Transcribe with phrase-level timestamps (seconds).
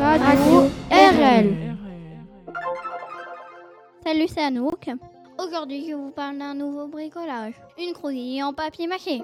[0.00, 1.76] Radio RL.
[4.02, 4.88] Salut, c'est Anouk.
[5.38, 7.52] Aujourd'hui, je vous parle d'un nouveau bricolage.
[7.78, 9.22] Une croquille en papier mâché.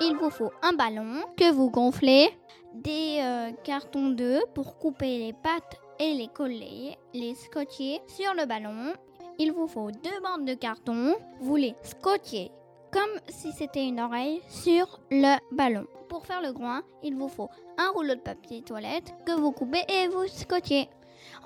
[0.00, 2.30] Il vous faut un ballon que vous gonflez,
[2.72, 8.46] des euh, cartons d'œufs pour couper les pattes et les coller, les scotcher sur le
[8.46, 8.94] ballon.
[9.40, 11.16] Il vous faut deux bandes de carton.
[11.40, 12.52] Vous les scotchez
[12.96, 15.86] comme si c'était une oreille sur le ballon.
[16.08, 19.82] Pour faire le groin, il vous faut un rouleau de papier toilette que vous coupez
[19.86, 20.88] et vous scotchez.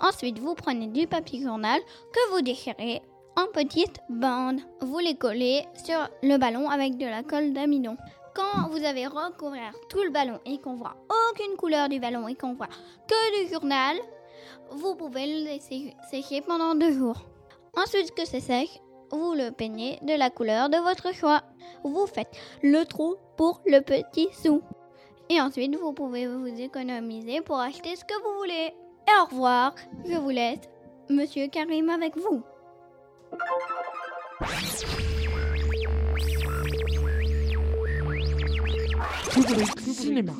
[0.01, 1.81] Ensuite, vous prenez du papier journal
[2.13, 3.03] que vous déchirez
[3.37, 4.61] en petites bandes.
[4.81, 7.97] Vous les collez sur le ballon avec de la colle d'amidon.
[8.33, 10.95] Quand vous avez recouvert tout le ballon et qu'on voit
[11.33, 12.69] aucune couleur du ballon et qu'on voit
[13.09, 13.97] que du journal,
[14.71, 17.23] vous pouvez le laisser sécher pendant deux jours.
[17.77, 18.69] Ensuite que c'est sec,
[19.13, 21.43] vous le peignez de la couleur de votre choix.
[21.85, 22.33] Vous faites
[22.63, 24.63] le trou pour le petit sou.
[25.29, 28.73] Et ensuite, vous pouvez vous économiser pour acheter ce que vous voulez.
[29.09, 30.61] Et au revoir, je vous laisse
[31.09, 32.43] Monsieur Karim avec vous.
[39.93, 40.33] Cinéma.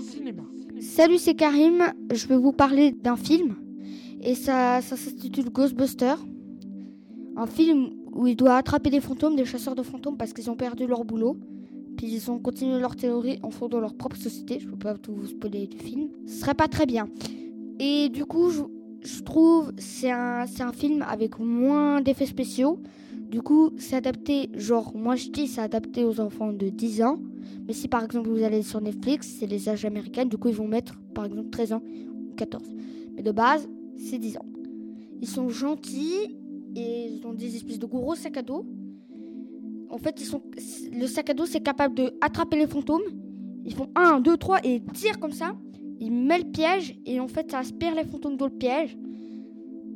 [0.81, 1.93] Salut, c'est Karim.
[2.13, 3.57] Je vais vous parler d'un film.
[4.21, 6.15] Et ça, ça s'intitule Ghostbuster.
[7.37, 10.57] Un film où il doit attraper des fantômes, des chasseurs de fantômes, parce qu'ils ont
[10.57, 11.37] perdu leur boulot.
[11.97, 14.59] Puis ils ont continué leur théorie en fondant leur propre société.
[14.59, 16.09] Je peux pas tout vous spoiler du film.
[16.27, 17.09] Ce serait pas très bien.
[17.79, 18.63] Et du coup, je,
[19.03, 22.81] je trouve c'est un, c'est un film avec moins d'effets spéciaux.
[23.31, 27.19] Du coup, c'est adapté, genre, moi je dis c'est adapté aux enfants de 10 ans.
[27.67, 30.55] Mais si par exemple vous allez sur Netflix, c'est les âges américains, du coup ils
[30.55, 32.65] vont mettre par exemple 13 ans ou 14.
[33.15, 34.47] Mais de base, c'est 10 ans.
[35.21, 36.40] Ils sont gentils
[36.77, 38.65] et ils ont des espèces de gros sacs à dos.
[39.89, 40.43] En fait, ils sont,
[40.93, 43.03] le sac à dos c'est capable de attraper les fantômes.
[43.65, 45.55] Ils font 1, 2, 3 et tirent comme ça.
[46.01, 48.97] Ils mettent le piège et en fait ça aspire les fantômes dans le piège.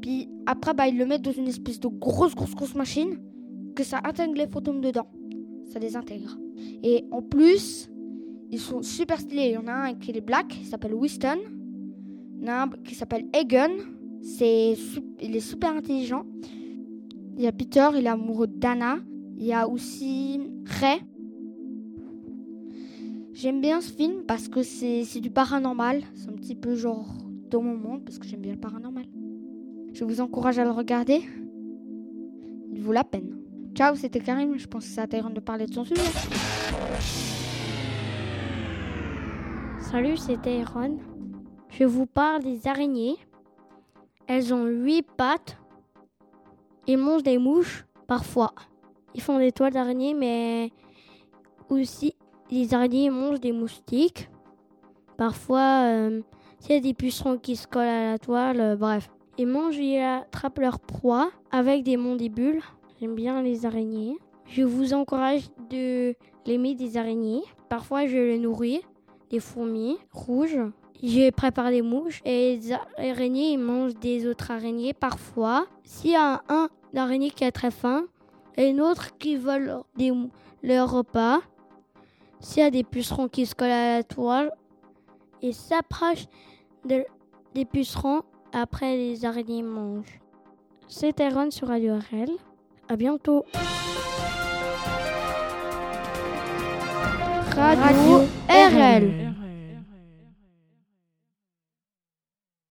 [0.03, 3.19] Puis après, bah, ils le mettent dans une espèce de grosse, grosse, grosse machine
[3.75, 5.07] que ça intègre les fantômes dedans.
[5.73, 6.37] Ça les intègre.
[6.83, 7.89] Et en plus,
[8.51, 9.47] ils sont super stylés.
[9.47, 11.39] Il y en a un qui est black, il s'appelle Winston.
[12.39, 13.71] Il y en a un qui s'appelle Egan.
[14.23, 14.77] C'est,
[15.21, 16.25] il est super intelligent.
[17.37, 18.99] Il y a Peter, il est amoureux d'Anna.
[19.37, 21.01] Il y a aussi Ray.
[23.33, 26.03] J'aime bien ce film parce que c'est, du paranormal.
[26.15, 27.13] C'est un petit peu genre
[27.51, 29.05] dans mon monde parce que j'aime bien le paranormal.
[29.93, 31.23] Je vous encourage à le regarder.
[32.73, 33.37] Il vaut la peine.
[33.75, 34.57] Ciao, c'était Karim.
[34.57, 36.03] Je pense que c'est intéressant de parler de son sujet.
[39.81, 40.99] Salut, c'était Aaron.
[41.71, 43.17] Je vous parle des araignées.
[44.29, 45.59] Elles ont huit pattes
[46.87, 48.53] et mangent des mouches parfois.
[49.15, 50.71] Ils font des toiles d'araignées, mais
[51.69, 52.15] aussi
[52.51, 54.29] les araignées mangent des moustiques.
[55.17, 56.21] Parfois, euh,
[56.59, 59.11] s'il y a des pucerons qui se collent à la toile, euh, bref.
[59.37, 62.63] Ils mangent et attrapent leur proie avec des mandibules.
[63.01, 64.17] J'aime bien les araignées.
[64.47, 66.15] Je vous encourage de
[66.47, 67.43] l'aimer des araignées.
[67.69, 68.83] Parfois, je les nourris
[69.31, 70.61] des fourmis rouges.
[71.07, 72.73] Je prépare des mouches et les
[73.11, 75.67] araignées ils mangent des autres araignées parfois.
[75.83, 78.05] S'il y a un araignée qui a très faim
[78.57, 80.13] et une autre qui vole des,
[80.63, 81.41] leur repas,
[82.41, 84.51] s'il y a des pucerons qui se collent à la toile
[85.43, 86.27] et s'approchent
[86.87, 87.05] de,
[87.55, 88.23] des pucerons,
[88.55, 90.21] après les araignées mangent.
[90.89, 92.31] C'était Ron sur Radio RL.
[92.89, 93.45] À bientôt.
[97.55, 99.24] Radio RL.